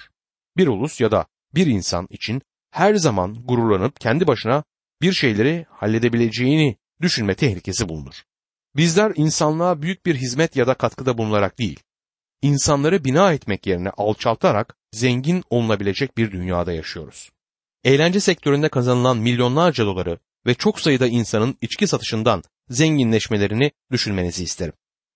Bir 0.58 0.68
ulus 0.68 1.02
ya 1.02 1.12
da 1.12 1.26
bir 1.56 1.68
insan 1.68 2.08
için 2.10 2.42
her 2.72 2.96
zaman 2.96 3.34
gururlanıp 3.46 4.00
kendi 4.00 4.28
başına 4.28 4.64
bir 5.02 5.14
şeyleri 5.14 5.66
halledebileceğini 5.70 6.78
düşünme 7.02 7.36
tehlikesi 7.36 7.90
bulunur. 7.90 8.24
Bizler 8.76 9.12
insanlığa 9.16 9.82
büyük 9.82 10.06
bir 10.06 10.16
hizmet 10.16 10.56
ya 10.56 10.68
da 10.68 10.74
katkıda 10.74 11.18
bulunarak 11.18 11.60
değil, 11.60 11.80
insanları 12.42 13.04
bina 13.04 13.34
etmek 13.34 13.68
yerine 13.68 13.90
alçaltarak 13.90 14.78
zengin 14.92 15.44
olunabilecek 15.50 16.18
bir 16.18 16.32
dünyada 16.32 16.74
yaşıyoruz. 16.74 17.30
Eğlence 17.84 18.20
sektöründe 18.20 18.70
kazanılan 18.70 19.18
milyonlarca 19.18 19.86
doları 19.86 20.20
ve 20.46 20.54
çok 20.54 20.80
sayıda 20.80 21.08
insanın 21.08 21.58
içki 21.62 21.88
satışından 21.88 22.44
zenginleşmelerini 22.70 23.72
düşünmenizi 23.92 24.44
isterim. 24.44 24.74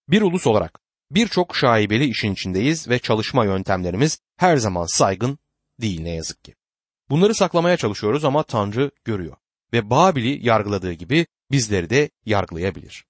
Bir 0.09 0.21
ulus 0.21 0.47
olarak 0.47 0.79
birçok 1.11 1.55
şaibeli 1.55 2.05
işin 2.05 2.33
içindeyiz 2.33 2.89
ve 2.89 2.99
çalışma 2.99 3.45
yöntemlerimiz 3.45 4.19
her 4.37 4.57
zaman 4.57 4.85
saygın 4.85 5.39
değil 5.81 6.01
ne 6.01 6.15
yazık 6.15 6.43
ki. 6.43 6.55
Bunları 7.09 7.35
saklamaya 7.35 7.77
çalışıyoruz 7.77 8.25
ama 8.25 8.43
Tanrı 8.43 8.91
görüyor 9.03 9.37
ve 9.73 9.89
Babil'i 9.89 10.47
yargıladığı 10.47 10.93
gibi 10.93 11.27
bizleri 11.51 11.89
de 11.89 12.09
yargılayabilir. 12.25 13.05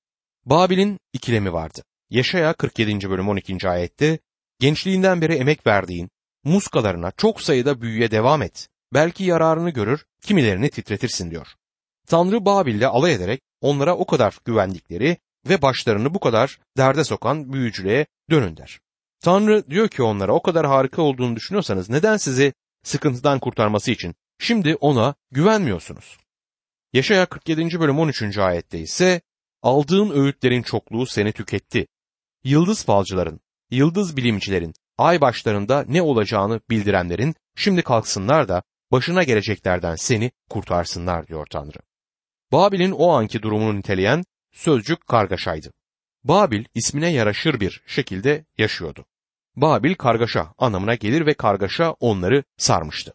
Babil'in 0.45 0.99
ikilemi 1.13 1.53
vardı. 1.53 1.83
Yaşaya 2.09 2.53
47. 2.53 3.09
bölüm 3.09 3.29
12. 3.29 3.69
ayette 3.69 4.19
gençliğinden 4.59 5.21
beri 5.21 5.33
emek 5.33 5.67
verdiğin 5.67 6.09
muskalarına 6.43 7.11
çok 7.11 7.41
sayıda 7.41 7.81
büyüye 7.81 8.11
devam 8.11 8.41
et 8.41 8.69
belki 8.93 9.23
yararını 9.23 9.69
görür, 9.69 10.05
kimilerini 10.21 10.69
titretirsin 10.69 11.31
diyor. 11.31 11.47
Tanrı 12.07 12.45
Babil'le 12.45 12.85
alay 12.85 13.13
ederek 13.13 13.41
onlara 13.61 13.95
o 13.95 14.05
kadar 14.05 14.37
güvendikleri 14.45 15.17
ve 15.49 15.61
başlarını 15.61 16.13
bu 16.13 16.19
kadar 16.19 16.59
derde 16.77 17.03
sokan 17.03 17.53
büyücülüğe 17.53 18.05
dönün 18.29 18.57
der. 18.57 18.79
Tanrı 19.19 19.69
diyor 19.69 19.87
ki 19.87 20.03
onlara 20.03 20.33
o 20.33 20.41
kadar 20.41 20.65
harika 20.65 21.01
olduğunu 21.01 21.35
düşünüyorsanız 21.35 21.89
neden 21.89 22.17
sizi 22.17 22.53
sıkıntıdan 22.83 23.39
kurtarması 23.39 23.91
için 23.91 24.15
şimdi 24.39 24.75
ona 24.75 25.15
güvenmiyorsunuz? 25.31 26.17
Yaşaya 26.95 27.25
47. 27.25 27.79
bölüm 27.79 27.99
13. 27.99 28.37
ayette 28.37 28.79
ise 28.79 29.21
aldığın 29.61 30.09
öğütlerin 30.09 30.61
çokluğu 30.61 31.05
seni 31.05 31.31
tüketti. 31.31 31.87
Yıldız 32.43 32.85
falcıların, 32.85 33.39
yıldız 33.71 34.17
bilimcilerin, 34.17 34.73
ay 34.97 35.21
başlarında 35.21 35.85
ne 35.87 36.01
olacağını 36.01 36.61
bildirenlerin 36.69 37.35
şimdi 37.55 37.81
kalksınlar 37.81 38.47
da 38.47 38.63
başına 38.91 39.23
geleceklerden 39.23 39.95
seni 39.95 40.31
kurtarsınlar 40.49 41.27
diyor 41.27 41.47
Tanrı. 41.51 41.79
Babil'in 42.51 42.91
o 42.91 43.11
anki 43.11 43.41
durumunu 43.41 43.77
niteleyen 43.77 44.23
sözcük 44.53 45.07
kargaşaydı. 45.07 45.71
Babil 46.23 46.65
ismine 46.75 47.11
yaraşır 47.11 47.59
bir 47.59 47.83
şekilde 47.87 48.45
yaşıyordu. 48.57 49.05
Babil 49.55 49.95
kargaşa 49.95 50.53
anlamına 50.57 50.95
gelir 50.95 51.25
ve 51.25 51.33
kargaşa 51.33 51.91
onları 51.91 52.43
sarmıştı. 52.57 53.13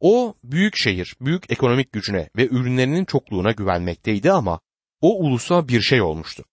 O 0.00 0.34
büyük 0.44 0.76
şehir, 0.76 1.16
büyük 1.20 1.50
ekonomik 1.50 1.92
gücüne 1.92 2.28
ve 2.36 2.46
ürünlerinin 2.46 3.04
çokluğuna 3.04 3.52
güvenmekteydi 3.52 4.32
ama 4.32 4.60
o 5.00 5.18
ulusa 5.18 5.68
bir 5.68 5.80
şey 5.80 6.02
olmuştu 6.02 6.44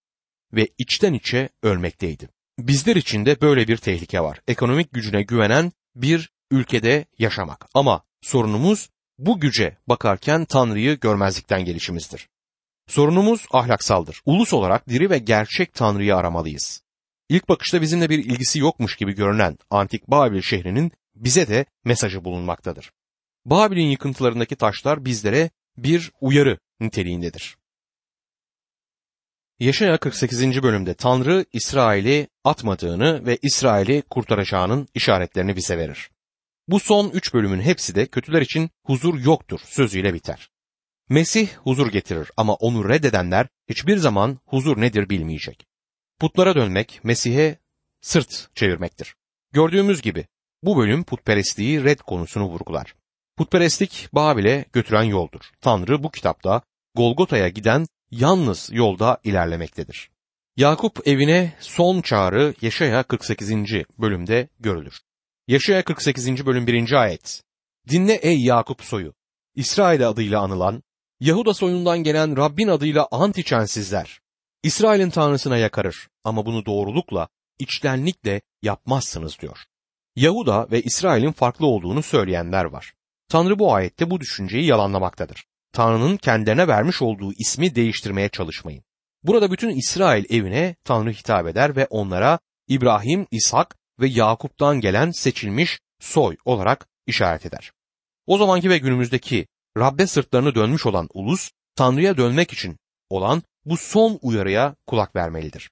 ve 0.53 0.67
içten 0.77 1.13
içe 1.13 1.49
ölmekteydi. 1.63 2.29
Bizler 2.59 2.95
için 2.95 3.25
de 3.25 3.41
böyle 3.41 3.67
bir 3.67 3.77
tehlike 3.77 4.19
var. 4.21 4.39
Ekonomik 4.47 4.93
gücüne 4.93 5.23
güvenen 5.23 5.71
bir 5.95 6.29
ülkede 6.51 7.05
yaşamak. 7.19 7.65
Ama 7.73 8.03
sorunumuz 8.21 8.89
bu 9.17 9.39
güce 9.39 9.77
bakarken 9.87 10.45
Tanrı'yı 10.45 10.99
görmezlikten 10.99 11.65
gelişimizdir. 11.65 12.29
Sorunumuz 12.87 13.45
ahlaksaldır. 13.51 14.21
Ulus 14.25 14.53
olarak 14.53 14.89
diri 14.89 15.09
ve 15.09 15.17
gerçek 15.17 15.73
Tanrı'yı 15.73 16.15
aramalıyız. 16.15 16.83
İlk 17.29 17.49
bakışta 17.49 17.81
bizimle 17.81 18.09
bir 18.09 18.19
ilgisi 18.19 18.59
yokmuş 18.59 18.95
gibi 18.95 19.15
görünen 19.15 19.57
antik 19.69 20.07
Babil 20.07 20.41
şehrinin 20.41 20.91
bize 21.15 21.47
de 21.47 21.65
mesajı 21.85 22.25
bulunmaktadır. 22.25 22.91
Babil'in 23.45 23.89
yıkıntılarındaki 23.89 24.55
taşlar 24.55 25.05
bizlere 25.05 25.49
bir 25.77 26.11
uyarı 26.21 26.57
niteliğindedir. 26.79 27.57
Yaşaya 29.59 29.97
48. 29.97 30.63
bölümde 30.63 30.93
Tanrı 30.93 31.45
İsrail'i 31.53 32.27
atmadığını 32.43 33.25
ve 33.25 33.37
İsrail'i 33.41 34.01
kurtaracağının 34.09 34.87
işaretlerini 34.93 35.55
bize 35.55 35.77
verir. 35.77 36.09
Bu 36.67 36.79
son 36.79 37.09
üç 37.09 37.33
bölümün 37.33 37.61
hepsi 37.61 37.95
de 37.95 38.05
kötüler 38.05 38.41
için 38.41 38.69
huzur 38.83 39.19
yoktur 39.19 39.59
sözüyle 39.65 40.13
biter. 40.13 40.49
Mesih 41.09 41.49
huzur 41.53 41.91
getirir 41.91 42.31
ama 42.37 42.53
onu 42.53 42.89
reddedenler 42.89 43.47
hiçbir 43.69 43.97
zaman 43.97 44.39
huzur 44.45 44.81
nedir 44.81 45.09
bilmeyecek. 45.09 45.67
Putlara 46.19 46.55
dönmek 46.55 46.99
Mesih'e 47.03 47.59
sırt 48.01 48.49
çevirmektir. 48.55 49.15
Gördüğümüz 49.51 50.01
gibi 50.01 50.25
bu 50.63 50.77
bölüm 50.77 51.03
putperestliği 51.03 51.83
red 51.83 51.99
konusunu 51.99 52.45
vurgular. 52.45 52.95
Putperestlik 53.37 54.09
Babil'e 54.13 54.65
götüren 54.73 55.03
yoldur. 55.03 55.41
Tanrı 55.61 56.03
bu 56.03 56.11
kitapta 56.11 56.61
Golgota'ya 56.95 57.49
giden 57.49 57.87
yalnız 58.11 58.69
yolda 58.71 59.17
ilerlemektedir. 59.23 60.09
Yakup 60.57 61.07
evine 61.07 61.53
son 61.59 62.01
çağrı 62.01 62.53
Yaşaya 62.61 63.03
48. 63.03 63.51
bölümde 63.99 64.49
görülür. 64.59 65.01
Yaşaya 65.47 65.83
48. 65.83 66.45
bölüm 66.45 66.67
1. 66.67 66.91
ayet. 66.91 67.43
Dinle 67.89 68.13
ey 68.13 68.39
Yakup 68.43 68.83
soyu. 68.83 69.13
İsrail 69.55 70.09
adıyla 70.09 70.41
anılan, 70.41 70.83
Yahuda 71.19 71.53
soyundan 71.53 72.03
gelen 72.03 72.37
Rabbin 72.37 72.67
adıyla 72.67 73.07
ant 73.11 73.37
içen 73.37 73.65
sizler. 73.65 74.19
İsrail'in 74.63 75.09
tanrısına 75.09 75.57
yakarır 75.57 76.07
ama 76.23 76.45
bunu 76.45 76.65
doğrulukla, 76.65 77.27
içtenlikle 77.59 78.41
yapmazsınız 78.61 79.39
diyor. 79.39 79.57
Yahuda 80.15 80.67
ve 80.71 80.81
İsrail'in 80.81 81.31
farklı 81.31 81.67
olduğunu 81.67 82.03
söyleyenler 82.03 82.65
var. 82.65 82.93
Tanrı 83.29 83.59
bu 83.59 83.73
ayette 83.73 84.09
bu 84.09 84.19
düşünceyi 84.19 84.65
yalanlamaktadır. 84.65 85.45
Tanrı'nın 85.73 86.17
kendilerine 86.17 86.67
vermiş 86.67 87.01
olduğu 87.01 87.31
ismi 87.33 87.75
değiştirmeye 87.75 88.29
çalışmayın. 88.29 88.83
Burada 89.23 89.51
bütün 89.51 89.69
İsrail 89.69 90.25
evine 90.29 90.75
Tanrı 90.83 91.11
hitap 91.11 91.47
eder 91.47 91.75
ve 91.75 91.87
onlara 91.89 92.39
İbrahim, 92.67 93.27
İshak 93.31 93.75
ve 93.99 94.07
Yakup'tan 94.07 94.81
gelen 94.81 95.11
seçilmiş 95.11 95.79
soy 95.99 96.37
olarak 96.45 96.87
işaret 97.07 97.45
eder. 97.45 97.71
O 98.27 98.37
zamanki 98.37 98.69
ve 98.69 98.77
günümüzdeki 98.77 99.47
Rabbe 99.77 100.07
sırtlarını 100.07 100.55
dönmüş 100.55 100.85
olan 100.85 101.09
ulus, 101.13 101.51
Tanrı'ya 101.75 102.17
dönmek 102.17 102.53
için 102.53 102.77
olan 103.09 103.43
bu 103.65 103.77
son 103.77 104.19
uyarıya 104.21 104.75
kulak 104.87 105.15
vermelidir. 105.15 105.69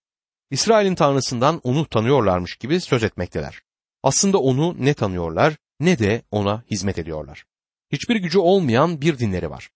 İsrail'in 0.51 0.95
tanrısından 0.95 1.61
onu 1.63 1.85
tanıyorlarmış 1.85 2.55
gibi 2.55 2.81
söz 2.81 3.03
etmekteler. 3.03 3.61
Aslında 4.03 4.37
onu 4.37 4.75
ne 4.79 4.93
tanıyorlar 4.93 5.57
ne 5.81 5.99
de 5.99 6.21
ona 6.31 6.63
hizmet 6.71 6.99
ediyorlar. 6.99 7.45
Hiçbir 7.91 8.15
gücü 8.15 8.39
olmayan 8.39 9.01
bir 9.01 9.19
dinleri 9.19 9.49
var. 9.49 9.69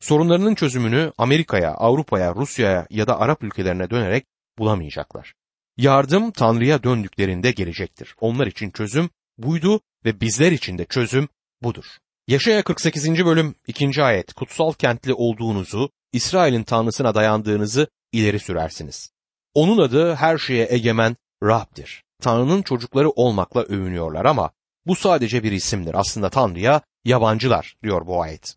Sorunlarının 0.00 0.54
çözümünü 0.54 1.12
Amerika'ya, 1.18 1.70
Avrupa'ya, 1.70 2.34
Rusya'ya 2.34 2.86
ya 2.90 3.06
da 3.06 3.20
Arap 3.20 3.42
ülkelerine 3.42 3.90
dönerek 3.90 4.26
bulamayacaklar. 4.58 5.34
Yardım 5.76 6.30
Tanrı'ya 6.30 6.82
döndüklerinde 6.82 7.50
gelecektir. 7.50 8.14
Onlar 8.20 8.46
için 8.46 8.70
çözüm 8.70 9.10
buydu 9.38 9.80
ve 10.04 10.20
bizler 10.20 10.52
için 10.52 10.78
de 10.78 10.84
çözüm 10.84 11.28
budur. 11.62 11.84
Yaşaya 12.28 12.62
48. 12.62 13.24
bölüm 13.24 13.54
2. 13.66 14.02
ayet 14.02 14.32
kutsal 14.32 14.72
kentli 14.72 15.14
olduğunuzu, 15.14 15.90
İsrail'in 16.12 16.62
tanrısına 16.62 17.14
dayandığınızı 17.14 17.88
ileri 18.12 18.38
sürersiniz. 18.38 19.10
Onun 19.54 19.78
adı 19.78 20.14
her 20.14 20.38
şeye 20.38 20.66
egemen 20.70 21.16
Rab'dir. 21.42 22.04
Tanrı'nın 22.22 22.62
çocukları 22.62 23.10
olmakla 23.10 23.62
övünüyorlar 23.62 24.24
ama 24.24 24.50
bu 24.86 24.96
sadece 24.96 25.42
bir 25.42 25.52
isimdir. 25.52 25.94
Aslında 25.94 26.30
Tanrı'ya 26.30 26.82
yabancılar 27.04 27.76
diyor 27.82 28.06
bu 28.06 28.22
ayet. 28.22 28.56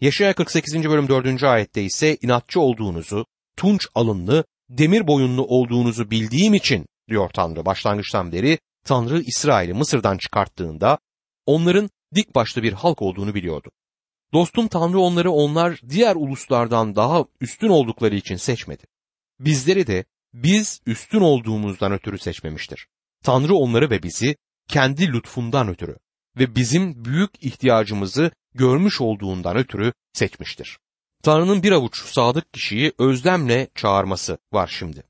Yaşaya 0.00 0.32
48. 0.32 0.74
bölüm 0.74 1.08
4. 1.08 1.42
ayette 1.42 1.82
ise 1.82 2.16
inatçı 2.22 2.60
olduğunuzu, 2.60 3.26
tunç 3.56 3.86
alınlı, 3.94 4.44
demir 4.70 5.06
boyunlu 5.06 5.46
olduğunuzu 5.46 6.10
bildiğim 6.10 6.54
için 6.54 6.86
diyor 7.08 7.30
Tanrı 7.30 7.66
başlangıçtan 7.66 8.32
beri 8.32 8.58
Tanrı 8.84 9.22
İsrail'i 9.22 9.74
Mısır'dan 9.74 10.18
çıkarttığında 10.18 10.98
onların 11.46 11.90
dik 12.14 12.34
başlı 12.34 12.62
bir 12.62 12.72
halk 12.72 13.02
olduğunu 13.02 13.34
biliyordu. 13.34 13.70
Dostum 14.32 14.68
Tanrı 14.68 15.00
onları 15.00 15.30
onlar 15.30 15.80
diğer 15.88 16.16
uluslardan 16.16 16.96
daha 16.96 17.24
üstün 17.40 17.68
oldukları 17.68 18.16
için 18.16 18.36
seçmedi. 18.36 18.82
Bizleri 19.40 19.86
de 19.86 20.04
biz 20.34 20.80
üstün 20.86 21.20
olduğumuzdan 21.20 21.92
ötürü 21.92 22.18
seçmemiştir. 22.18 22.86
Tanrı 23.24 23.54
onları 23.54 23.90
ve 23.90 24.02
bizi 24.02 24.36
kendi 24.68 25.12
lütfundan 25.12 25.68
ötürü 25.68 25.96
ve 26.38 26.56
bizim 26.56 27.04
büyük 27.04 27.44
ihtiyacımızı 27.44 28.30
görmüş 28.54 29.00
olduğundan 29.00 29.56
ötürü 29.56 29.92
seçmiştir. 30.12 30.78
Tanrı'nın 31.22 31.62
bir 31.62 31.72
avuç 31.72 32.04
sadık 32.04 32.52
kişiyi 32.52 32.92
özlemle 32.98 33.68
çağırması 33.74 34.38
var 34.52 34.70
şimdi. 34.78 35.02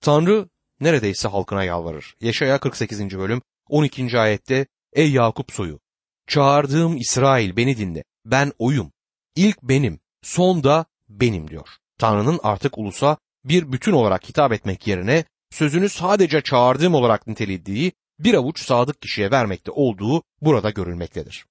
Tanrı 0.00 0.48
neredeyse 0.80 1.28
halkına 1.28 1.64
yalvarır. 1.64 2.14
Yaşaya 2.20 2.58
48. 2.58 3.18
bölüm 3.18 3.42
12. 3.68 4.18
ayette 4.18 4.66
Ey 4.92 5.10
Yakup 5.10 5.52
soyu 5.52 5.80
çağırdığım 6.26 6.96
İsrail 6.96 7.56
beni 7.56 7.76
dinle 7.76 8.04
ben 8.24 8.52
oyum 8.58 8.92
İlk 9.36 9.62
benim 9.62 10.00
son 10.22 10.64
da 10.64 10.86
benim 11.08 11.50
diyor. 11.50 11.68
Tanrı'nın 11.98 12.40
artık 12.42 12.78
ulusa 12.78 13.16
bir 13.44 13.72
bütün 13.72 13.92
olarak 13.92 14.28
hitap 14.28 14.52
etmek 14.52 14.86
yerine 14.86 15.24
sözünü 15.50 15.88
sadece 15.88 16.40
çağırdığım 16.40 16.94
olarak 16.94 17.26
nitelediği 17.26 17.92
bir 18.24 18.34
avuç 18.34 18.62
sadık 18.62 19.02
kişiye 19.02 19.30
vermekte 19.30 19.70
olduğu 19.70 20.22
burada 20.40 20.70
görülmektedir. 20.70 21.46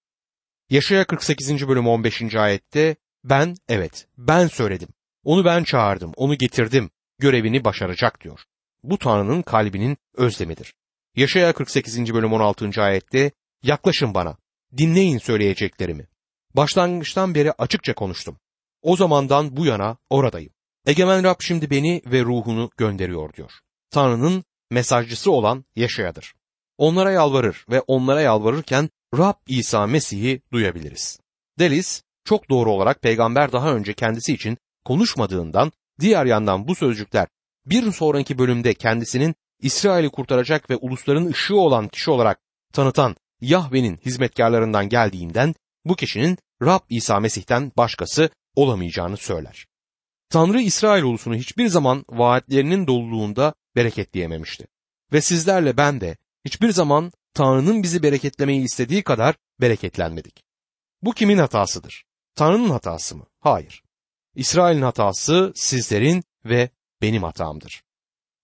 Yaşaya 0.69 1.05
48. 1.05 1.67
bölüm 1.67 1.88
15. 1.88 2.36
ayette 2.36 2.95
ben 3.23 3.55
evet 3.69 4.07
ben 4.17 4.47
söyledim. 4.47 4.89
Onu 5.23 5.45
ben 5.45 5.63
çağırdım, 5.63 6.12
onu 6.15 6.38
getirdim. 6.38 6.89
Görevini 7.19 7.63
başaracak 7.63 8.23
diyor. 8.23 8.39
Bu 8.84 8.97
Tanrı'nın 8.97 9.41
kalbinin 9.41 9.97
özlemidir. 10.15 10.73
Yaşaya 11.15 11.53
48. 11.53 12.13
bölüm 12.13 12.34
16. 12.34 12.81
ayette 12.81 13.31
yaklaşın 13.63 14.13
bana, 14.13 14.38
dinleyin 14.77 15.17
söyleyeceklerimi. 15.17 16.07
Başlangıçtan 16.55 17.36
beri 17.36 17.51
açıkça 17.51 17.93
konuştum. 17.93 18.38
O 18.81 18.95
zamandan 18.95 19.57
bu 19.57 19.65
yana 19.65 19.97
oradayım. 20.10 20.53
Egemen 20.86 21.23
Rab 21.23 21.36
şimdi 21.39 21.69
beni 21.69 22.01
ve 22.05 22.21
ruhunu 22.21 22.69
gönderiyor 22.77 23.34
diyor. 23.34 23.51
Tanrı'nın 23.89 24.43
mesajcısı 24.71 25.31
olan 25.31 25.65
Yaşaya'dır. 25.75 26.34
Onlara 26.82 27.12
yalvarır 27.12 27.65
ve 27.70 27.82
onlara 27.82 28.22
yalvarırken 28.22 28.89
Rab 29.17 29.34
İsa 29.48 29.88
Mesih'i 29.88 30.41
duyabiliriz. 30.52 31.20
Delis 31.60 32.02
çok 32.26 32.50
doğru 32.50 32.72
olarak 32.72 33.02
peygamber 33.02 33.52
daha 33.52 33.74
önce 33.74 33.94
kendisi 33.94 34.34
için 34.34 34.58
konuşmadığından 34.86 35.72
diğer 36.00 36.26
yandan 36.26 36.67
bu 36.67 36.76
sözcükler 36.76 37.28
bir 37.65 37.91
sonraki 37.91 38.38
bölümde 38.38 38.74
kendisinin 38.74 39.36
İsrail'i 39.60 40.10
kurtaracak 40.10 40.70
ve 40.70 40.76
ulusların 40.76 41.26
ışığı 41.26 41.56
olan 41.56 41.88
kişi 41.88 42.12
olarak 42.12 42.39
tanıtan 42.74 43.15
Yahve'nin 43.41 43.98
hizmetkarlarından 43.98 44.89
geldiğinden 44.89 45.56
bu 45.86 45.96
kişinin 45.96 46.38
Rab 46.62 46.82
İsa 46.89 47.20
Mesih'ten 47.20 47.72
başkası 47.78 48.30
olamayacağını 48.56 49.17
söyler. 49.17 49.65
Tanrı 50.30 50.62
İsrail 50.62 51.04
ulusunu 51.04 51.36
hiçbir 51.36 51.67
zaman 51.67 52.06
vaatlerinin 52.10 52.88
doluluğunda 52.88 53.54
bereketleyememişti. 53.76 54.67
Ve 55.13 55.22
sizlerle 55.22 55.78
ben 55.78 56.02
de 56.02 56.17
hiçbir 56.45 56.69
zaman 56.69 57.12
Tanrı'nın 57.34 57.84
bizi 57.84 58.04
bereketlemeyi 58.04 58.63
istediği 58.63 59.04
kadar 59.04 59.36
bereketlenmedik. 59.62 60.43
Bu 61.01 61.12
kimin 61.12 61.38
hatasıdır? 61.38 62.04
Tanrı'nın 62.36 62.69
hatası 62.69 63.17
mı? 63.17 63.25
Hayır. 63.39 63.84
İsrail'in 64.36 64.82
hatası 64.82 65.51
sizlerin 65.56 66.23
ve 66.45 66.69
benim 67.01 67.23
hatamdır. 67.23 67.84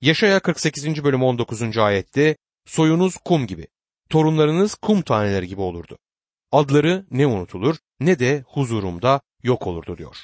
Yaşaya 0.01 0.39
48. 0.39 1.03
bölüm 1.03 1.23
19. 1.23 1.77
ayette 1.77 2.37
soyunuz 2.65 3.17
kum 3.17 3.47
gibi, 3.47 3.67
torunlarınız 4.09 4.75
kum 4.75 5.01
taneleri 5.01 5.47
gibi 5.47 5.61
olurdu. 5.61 5.97
Adları 6.51 7.05
ne 7.11 7.27
unutulur 7.27 7.75
ne 7.99 8.19
de 8.19 8.43
huzurumda 8.47 9.21
yok 9.43 9.67
olurdu 9.67 9.97
diyor. 9.97 10.17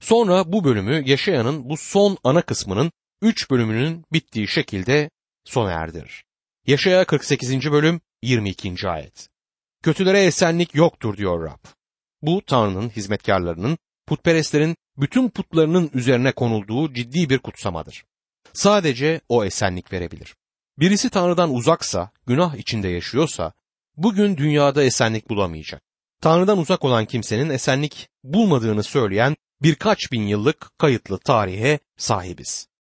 Sonra 0.00 0.52
bu 0.52 0.64
bölümü 0.64 1.08
Yaşayan'ın 1.08 1.68
bu 1.68 1.76
son 1.76 2.16
ana 2.24 2.42
kısmının 2.42 2.92
3 3.22 3.50
bölümünün 3.50 4.04
bittiği 4.12 4.48
şekilde 4.48 5.10
sona 5.44 5.70
erdirir. 5.72 6.24
Yaşaya 6.70 7.04
48. 7.04 7.72
bölüm 7.72 8.00
22. 8.22 8.88
ayet. 8.88 9.28
Kötülere 9.82 10.24
esenlik 10.24 10.74
yoktur 10.74 11.16
diyor 11.16 11.44
Rab. 11.44 11.64
Bu 12.22 12.42
Tanrı'nın 12.46 12.88
hizmetkarlarının, 12.88 13.78
putperestlerin 14.06 14.76
bütün 14.96 15.30
putlarının 15.30 15.90
üzerine 15.94 16.32
konulduğu 16.32 16.94
ciddi 16.94 17.30
bir 17.30 17.38
kutsamadır. 17.38 18.04
Sadece 18.52 19.20
o 19.28 19.44
esenlik 19.44 19.92
verebilir. 19.92 20.36
Birisi 20.78 21.10
Tanrı'dan 21.10 21.54
uzaksa, 21.54 22.10
günah 22.26 22.54
içinde 22.54 22.88
yaşıyorsa, 22.88 23.52
bugün 23.96 24.36
dünyada 24.36 24.82
esenlik 24.82 25.30
bulamayacak. 25.30 25.82
Tanrı'dan 26.20 26.58
uzak 26.58 26.84
olan 26.84 27.06
kimsenin 27.06 27.50
esenlik 27.50 28.08
bulmadığını 28.24 28.82
söyleyen 28.82 29.36
birkaç 29.62 30.12
bin 30.12 30.22
yıllık 30.22 30.78
kayıtlı 30.78 31.18
tarihe 31.18 31.78
sahibiz. 31.96 32.69